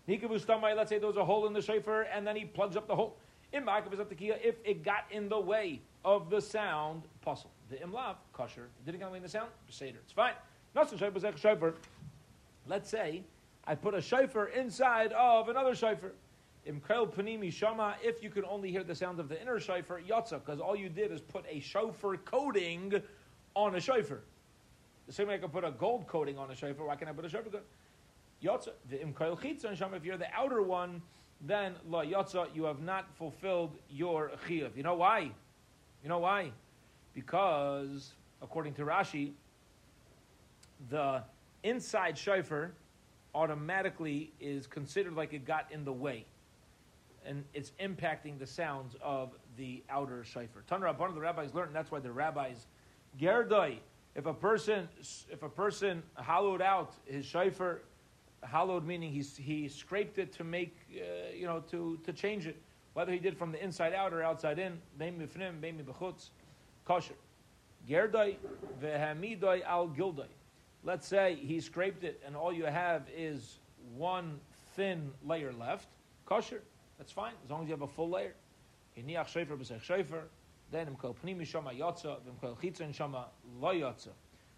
[0.07, 2.95] Let's say there was a hole in the shofar and then he plugs up the
[2.95, 3.17] hole.
[3.51, 7.49] If it got in the way of the sound, puzzle.
[7.69, 8.69] The imlav kosher.
[8.85, 9.49] Did it get in the sound?
[9.69, 9.99] Seder.
[10.03, 10.33] It's fine.
[12.67, 13.23] Let's say
[13.65, 16.11] I put a shofar inside of another shofar.
[16.67, 17.95] Imkrel panimi shama.
[18.03, 20.89] If you can only hear the sound of the inner shofar, yotza, because all you
[20.89, 23.01] did is put a shofar coating
[23.65, 24.21] on a shofar.
[25.07, 27.13] The same way I can put a gold coating on a shofar, why can't I
[27.13, 27.67] put a shofar coating?
[28.43, 31.01] Yotza, the shama, if you're the outer one,
[31.41, 34.75] then la yotza, you have not fulfilled your chiyuv.
[34.75, 35.31] You know why?
[36.03, 36.51] You know why?
[37.13, 39.31] Because, according to Rashi,
[40.89, 41.23] the
[41.63, 42.71] inside shofar
[43.35, 46.25] automatically is considered like it got in the way.
[47.25, 50.63] And it's impacting the sounds of the outer shofar.
[50.69, 52.67] Tanra, one of the rabbis learned, and that's why the rabbis
[53.17, 53.77] Gerdai,
[54.15, 54.87] if a person
[55.29, 57.81] if a person hollowed out his shofar,
[58.43, 62.57] hollowed meaning he he scraped it to make uh, you know to to change it,
[62.93, 66.29] whether he did from the inside out or outside in, beim mifnim, beim bechutz,
[66.85, 67.15] kosher.
[67.87, 68.35] Gerdai
[68.81, 70.27] vehamidai al gildai.
[70.83, 73.59] Let's say he scraped it and all you have is
[73.95, 74.39] one
[74.75, 75.87] thin layer left,
[76.25, 76.61] kosher.
[76.97, 78.33] That's fine as long as you have a full layer.
[80.71, 83.27] Then imkol pnimi shama yotza, imkol chitzon shama
[83.59, 84.09] lo yotza.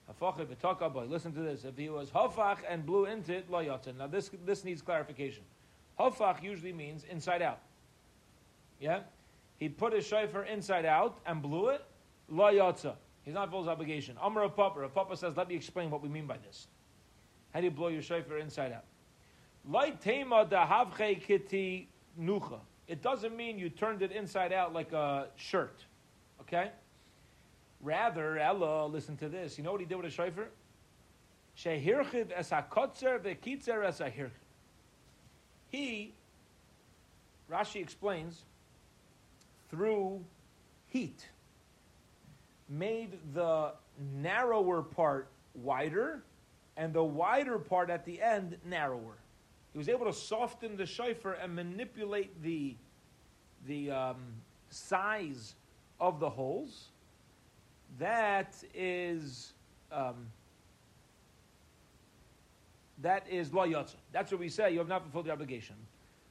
[0.10, 1.06] Hafachah b'taka boy.
[1.06, 1.64] Listen to this.
[1.64, 3.96] If he was hafach and blew into it, lo yotza.
[3.98, 5.44] Now this this needs clarification.
[6.00, 7.60] Hafach usually means inside out.
[8.80, 9.02] Yeah,
[9.58, 11.86] he put his shofar inside out and blew it.
[12.28, 12.96] Lo yotza.
[13.24, 14.18] He's not full his obligation.
[14.22, 14.90] Amar Papa.
[14.90, 16.68] Papa says, let me explain what we mean by this.
[17.54, 18.86] How do you blow your shofar inside out?
[22.88, 25.86] It doesn't mean you turned it inside out like a shirt.
[26.52, 26.72] Okay?
[27.82, 29.58] Rather, Ella, listen to this.
[29.58, 30.50] You know what he did with a shofar?
[31.58, 34.32] Shehirchiv es hakotzer v'kitzer es ahirchiv.
[35.70, 36.14] He,
[37.50, 38.44] Rashi explains,
[39.70, 40.24] through
[40.88, 41.28] heat,
[42.70, 43.72] made the
[44.16, 46.24] narrower part wider
[46.78, 49.18] and the wider part at the end narrower.
[49.72, 52.76] He was able to soften the shofar and manipulate the,
[53.66, 54.18] the um,
[54.70, 55.56] size
[56.02, 56.90] of the holes.
[58.00, 59.54] That is
[59.92, 60.28] um,
[63.02, 63.96] that is lo yotza.
[64.12, 64.72] That's what we say.
[64.72, 65.76] You have not fulfilled the obligation.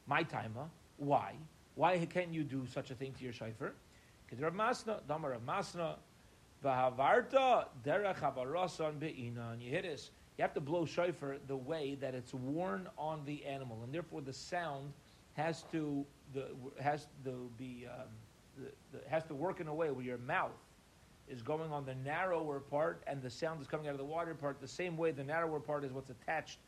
[0.06, 0.68] My timer.
[0.98, 1.34] Why?
[1.76, 3.72] Why can't you do such a thing to your shofar?
[4.26, 5.94] Because Rav Masna, Damar Rav Masna,
[6.64, 9.50] v'havarta derech havarasan be'ina.
[9.52, 10.10] And you hear this.
[10.36, 14.20] You have to blow shofar the way that it's worn on the animal, and therefore
[14.20, 14.92] the sound
[15.34, 16.46] has to the
[16.80, 18.08] has to be um,
[18.58, 20.50] the, the, has to work in a way where your mouth
[21.28, 24.34] is going on the narrower part and the sound is coming out of the wider
[24.34, 26.58] part the same way the narrower part is what's attached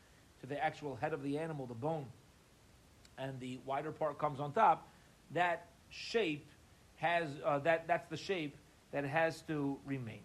[0.43, 2.05] to the actual head of the animal, the bone,
[3.17, 4.89] and the wider part comes on top.
[5.31, 6.51] That shape
[6.97, 8.57] has uh, that that's the shape
[8.91, 10.21] that has to remain.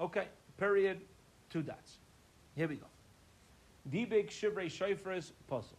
[0.00, 1.00] Okay, period.
[1.50, 1.98] Two dots.
[2.54, 2.86] Here we go.
[3.90, 5.74] Dibik shivrei shofres pasol.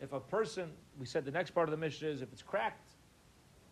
[0.00, 2.87] If a person, we said the next part of the Mishnah is if it's cracked,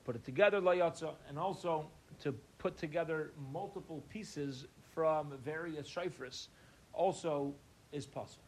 [0.06, 1.90] put it together layatza, and also
[2.22, 4.64] to put together multiple pieces
[4.94, 6.46] from various shofres
[6.94, 7.52] also
[7.92, 8.44] is possible.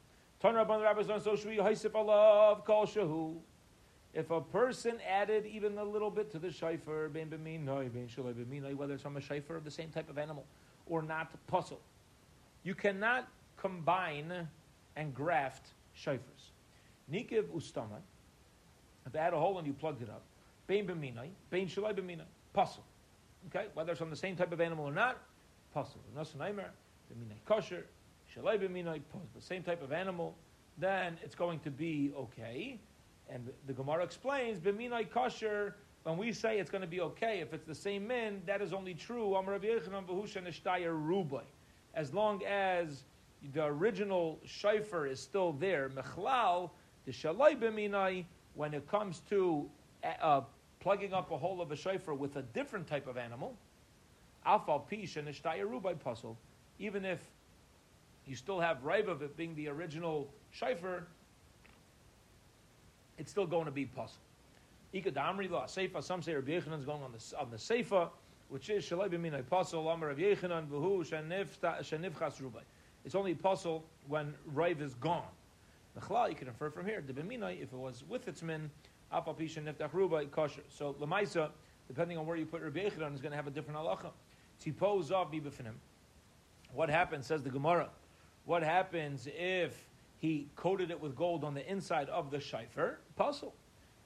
[4.15, 9.21] If a person added even a little bit to the shofar, whether it's from a
[9.21, 10.47] shofar of the same type of animal
[10.87, 11.79] or not, pasol.
[12.63, 14.49] You cannot combine
[14.97, 15.67] and graft
[15.97, 16.53] shofars.
[17.13, 18.01] Nikiv ustama,
[19.07, 20.23] if they had a hole and you plugged it up,
[20.69, 22.27] bein b'minai, bein shalai b'minai.
[23.49, 25.19] Okay, whether it's from the same type of animal or not,
[25.75, 25.99] pasol.
[26.17, 26.67] Nasanaimer,
[27.11, 27.87] b'minai kosher,
[28.37, 29.33] shalai b'minai, pasol.
[29.35, 30.37] The same type of animal,
[30.77, 32.79] then it's going to be okay.
[33.29, 37.53] And the Gemara explains, b'minai kosher, when we say it's going to be okay, if
[37.53, 39.37] it's the same min, that is only true.
[41.95, 43.05] As long as
[43.55, 46.71] the original shofar is still there, mechlal,
[47.07, 49.69] the shalai b'minai, when it comes to
[50.23, 50.41] uh,
[50.81, 53.55] plugging up a hole of a shofar with a different type of animal,
[54.47, 56.37] alfal pish and rubai pasol,
[56.79, 57.21] even if
[58.27, 61.07] you still have rive of it being the original shofar,
[63.19, 64.19] it's still going to be pasol.
[64.93, 66.03] Ika damri la seifa.
[66.03, 68.09] Some say Rabbi Yechanan is going on the on the seifa,
[68.49, 69.93] which is shalai b'minai pasol.
[69.93, 72.63] Amar Rabbi Yechanan v'hu shenivchas rubai.
[73.05, 75.23] It's only pasol when rive is gone.
[75.99, 77.03] Mechlal, you can infer from here.
[77.07, 78.71] The b'minai, if it was with its min,
[79.13, 80.63] apapisha niftach rubai kosher.
[80.69, 81.51] So lemaisa,
[81.87, 84.11] depending on where you put Rabbi Yechanan, is going to have a different halacha.
[84.67, 85.75] Of bibafinim.
[86.73, 87.27] What happens?
[87.27, 87.89] Says the Gemara.
[88.45, 92.99] What happens if he coated it with gold on the inside of the shofar?
[93.19, 93.53] Pasol.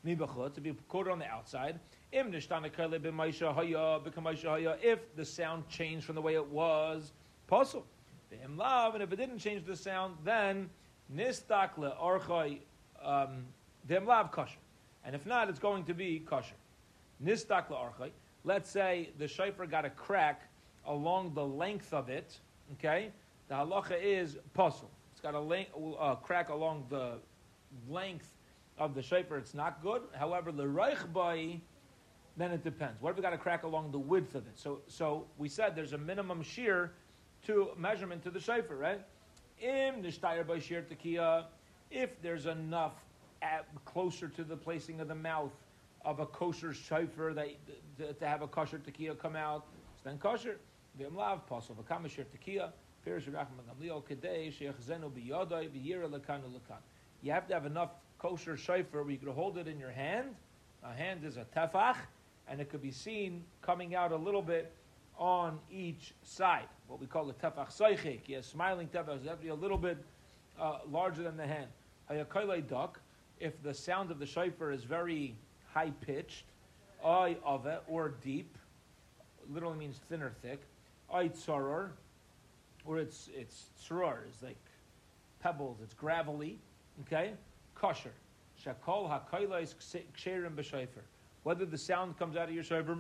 [0.07, 1.81] Mibachot to be coated on the outside.
[2.13, 2.31] If
[5.17, 7.13] the sound changed from the way it was,
[7.51, 7.85] pasol.
[8.31, 8.61] And
[9.03, 10.69] if it didn't change the sound, then
[11.15, 12.59] nistakle orchoi
[13.03, 13.47] um,
[13.89, 14.59] v'im lav kosher.
[15.05, 16.55] And if not, it's going to be kosher.
[17.25, 18.11] Nistakle orchoi.
[18.45, 20.43] Let's say the shofar got a crack
[20.87, 22.39] along the length of it.
[22.75, 23.11] Okay,
[23.49, 24.87] the halacha is pasol.
[25.13, 27.19] It's got a length, uh, crack along the
[27.89, 28.29] length
[28.79, 29.39] of the shofar.
[29.39, 30.03] It's not good.
[30.19, 31.61] However, the reichbai,
[32.37, 33.01] then it depends.
[33.01, 34.59] What if we got a crack along the width of it?
[34.59, 36.93] So, so we said there's a minimum shear
[37.47, 39.01] to measurement to the shofar, right?
[39.61, 41.45] Im nishtayr by shir tekiya,
[41.91, 42.95] if there's enough
[43.43, 45.53] at, closer to the placing of the mouth
[46.05, 47.49] of a kosher shofar that
[47.99, 49.67] to, to have a kosher tekiya come out,
[50.05, 50.59] then kosher.
[50.99, 52.71] V'im lav pasol v'kama shir tekiya.
[53.07, 56.79] Pirish Rabban Gamliel Kedei Sheichzenu Biyadai Biyira Lekanu Lekan.
[57.21, 60.29] You have to have enough kosher shofar where you could hold it in your hand.
[60.85, 61.97] A hand is a tefach,
[62.49, 64.73] and it could be seen coming out a little bit
[65.19, 68.21] on each side, what we call the tefach soichik.
[68.27, 69.99] Yes, smiling tefach, to be a little bit
[70.61, 71.67] uh, larger than the hand.
[72.11, 73.01] Hayakailei duck,
[73.43, 75.35] if the sound of the shofar is very
[75.75, 76.45] high pitched,
[77.05, 78.57] ay ave, or deep,
[79.53, 80.63] literally means thin or thick,
[81.13, 81.91] ay tsoror,
[82.85, 84.57] or it's, it's tsoror, it's like
[85.41, 86.57] pebbles, it's gravelly,
[87.01, 87.33] okay?
[87.75, 88.13] Kosher.
[88.65, 89.75] Shakol hakailais
[90.17, 91.03] ksherim b'shofar.
[91.43, 92.93] Whether the sound comes out of your shofar,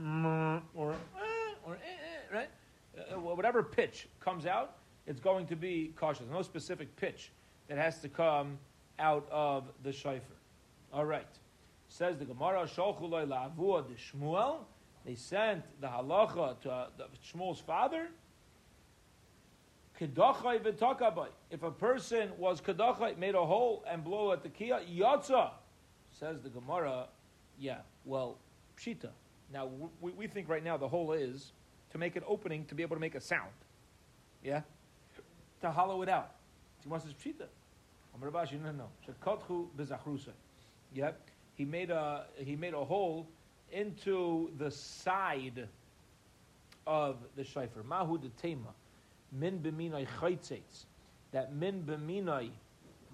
[0.74, 0.96] or,
[1.64, 2.48] or, eh, right?
[2.98, 6.26] Uh, whatever pitch comes out, it's going to be cautious.
[6.32, 7.30] No specific pitch
[7.68, 8.58] that has to come
[9.02, 10.36] out of the shofar.
[10.92, 11.26] All right.
[11.88, 14.60] Says the Gemara, Sholchuloi la'avua de Shmuel.
[15.04, 18.08] They sent the halacha to uh, the, Shmuel's father.
[20.00, 21.28] Kedachai v'takabai.
[21.50, 25.50] If a person was kedachai, made a hole and blow at the kia, yatza.
[26.12, 27.08] Says the Gemara,
[27.58, 28.38] yeah, well,
[28.78, 29.10] pshita.
[29.52, 29.68] Now,
[30.00, 31.52] we, we think right now the hole is
[31.90, 33.50] to make an opening to be able to make a sound.
[34.42, 34.62] Yeah?
[35.60, 36.32] To hollow it out.
[36.82, 37.48] He wants his pshita.
[38.14, 38.88] Amar Rav Ashi, no, no.
[39.06, 39.68] Shekotchu.
[40.94, 41.20] Yep.
[41.54, 43.28] He made a he made a hole
[43.70, 45.68] into the side
[46.86, 47.84] of the shayfer.
[47.84, 48.74] Mahu de tema,
[49.32, 50.84] min b'minai chaytzetz.
[51.32, 52.50] That min b'minai,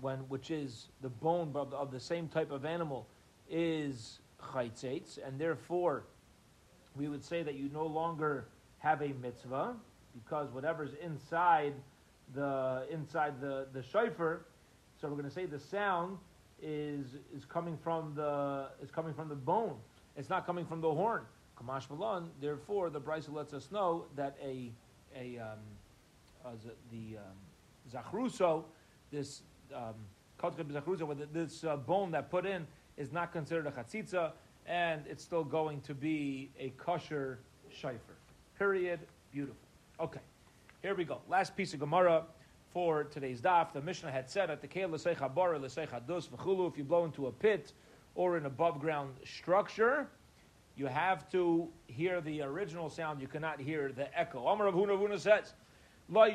[0.00, 3.06] when which is the bone of the, of the same type of animal,
[3.50, 4.18] is
[4.52, 6.04] chaytzetz, and therefore
[6.96, 8.46] we would say that you no longer
[8.78, 9.74] have a mitzvah
[10.14, 11.74] because whatever's inside
[12.34, 14.42] the inside the the shofar.
[15.00, 16.18] So we're going to say the sound
[16.60, 19.76] is is coming from the is coming from the bone.
[20.16, 21.22] It's not coming from the horn.
[21.56, 22.24] Kamash.
[22.40, 24.72] Therefore, the Brisa lets us know that a
[25.16, 25.58] a um,
[26.44, 26.50] uh,
[26.90, 28.64] the um, zachruso,
[29.12, 29.42] this
[29.74, 29.94] um,
[30.40, 34.32] zachruso, this uh, bone that put in is not considered a chatzitza,
[34.66, 37.38] and it's still going to be a kosher
[37.72, 38.16] shayfer.
[38.58, 39.00] Period.
[39.32, 39.56] Beautiful.
[40.00, 40.20] Okay,
[40.82, 41.20] here we go.
[41.28, 42.24] Last piece of Gemara
[42.72, 43.72] for today's daf.
[43.72, 47.32] The Mishnah had said at the L'Seicha Bara Dus V'chulu, if you blow into a
[47.32, 47.72] pit
[48.14, 50.08] or an above ground structure,
[50.76, 53.20] you have to hear the original sound.
[53.20, 54.46] You cannot hear the echo.
[54.46, 55.54] Amar Rav Huna Huna says,
[56.10, 56.30] we're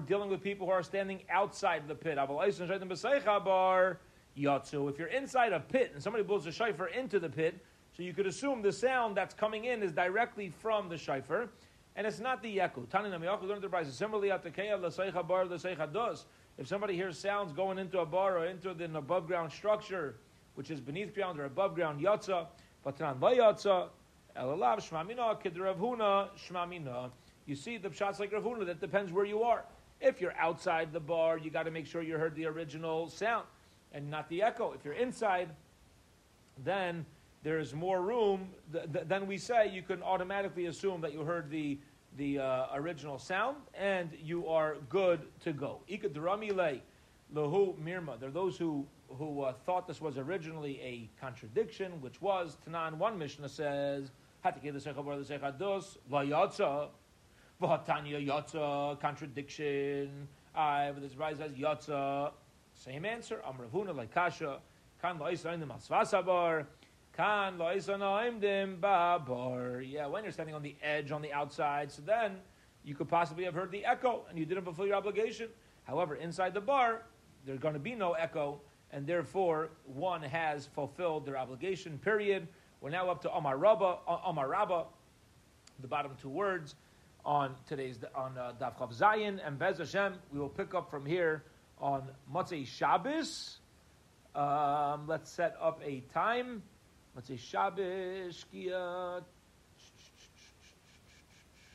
[0.00, 2.16] dealing with people who are standing outside the pit.
[4.34, 7.62] If you're inside a pit and somebody blows a shofar into the pit,
[7.96, 11.48] so you could assume the sound that's coming in is directly from the shofar
[11.98, 12.86] and it's not the echo.
[12.92, 16.26] Similarly, Atakeya, Laseicha Bar, Laseicha Dos.
[16.56, 20.14] if somebody hears sounds going into a bar or into an above ground structure,
[20.54, 22.46] which is beneath ground or above ground, yatsa,
[22.86, 23.88] patran vayatsa,
[24.38, 27.10] elalav shmamina kidravhuna shmamina.
[27.46, 29.64] You see the shots like Rav Huna, that depends where you are.
[30.00, 33.44] If you're outside the bar, you got to make sure you heard the original sound
[33.92, 34.70] and not the echo.
[34.72, 35.48] If you're inside,
[36.64, 37.04] then
[37.42, 38.50] there's more room.
[38.70, 41.78] Then we say you can automatically assume that you heard the
[42.18, 45.80] the uh, original sound, and you are good to go.
[47.82, 48.18] Mirma.
[48.18, 52.98] There are those who who uh, thought this was originally a contradiction, which was Tanan.
[52.98, 54.10] One Mishnah says
[54.44, 56.88] layatza
[57.62, 60.28] v'hatanya yatza contradiction.
[60.54, 62.32] I but this rise as yatza.
[62.74, 63.40] Same answer.
[63.46, 64.58] Amravuna like kasha.
[65.00, 65.66] Kan la'israin the
[67.18, 67.58] Kan.
[67.58, 67.66] Yeah,
[70.06, 72.36] when you're standing on the edge, on the outside, so then
[72.84, 75.48] you could possibly have heard the echo and you didn't fulfill your obligation.
[75.82, 77.02] However, inside the bar,
[77.44, 78.60] there's going to be no echo,
[78.92, 81.98] and therefore one has fulfilled their obligation.
[81.98, 82.46] Period.
[82.80, 84.84] We're now up to Amar Rabba, Amar Rabba,
[85.80, 86.76] the bottom two words
[87.24, 90.14] on today's on uh, Daf Chav Zayin and Bez Hashem.
[90.32, 91.42] We will pick up from here
[91.80, 93.58] on Motzei Shabbos.
[94.36, 96.62] Um, let's set up a time
[97.18, 99.24] let's say Shabbos, Shkia.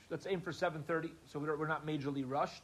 [0.09, 2.63] Let's aim for 7.30, so we're, we're not majorly rushed.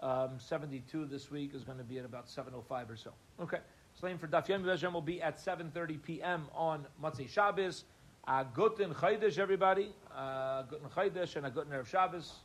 [0.00, 3.12] Um, 72 this week is going to be at about 7.05 or so.
[3.42, 3.58] Okay,
[3.94, 6.46] so aim for Daf Yom will be at 7.30 p.m.
[6.54, 7.84] on Motzei Shabbos.
[8.26, 9.92] A guten Chaydish, everybody.
[10.16, 12.36] A guten Chaydish and a guten Erev Shabbos.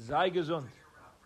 [0.00, 0.66] Sei gesund.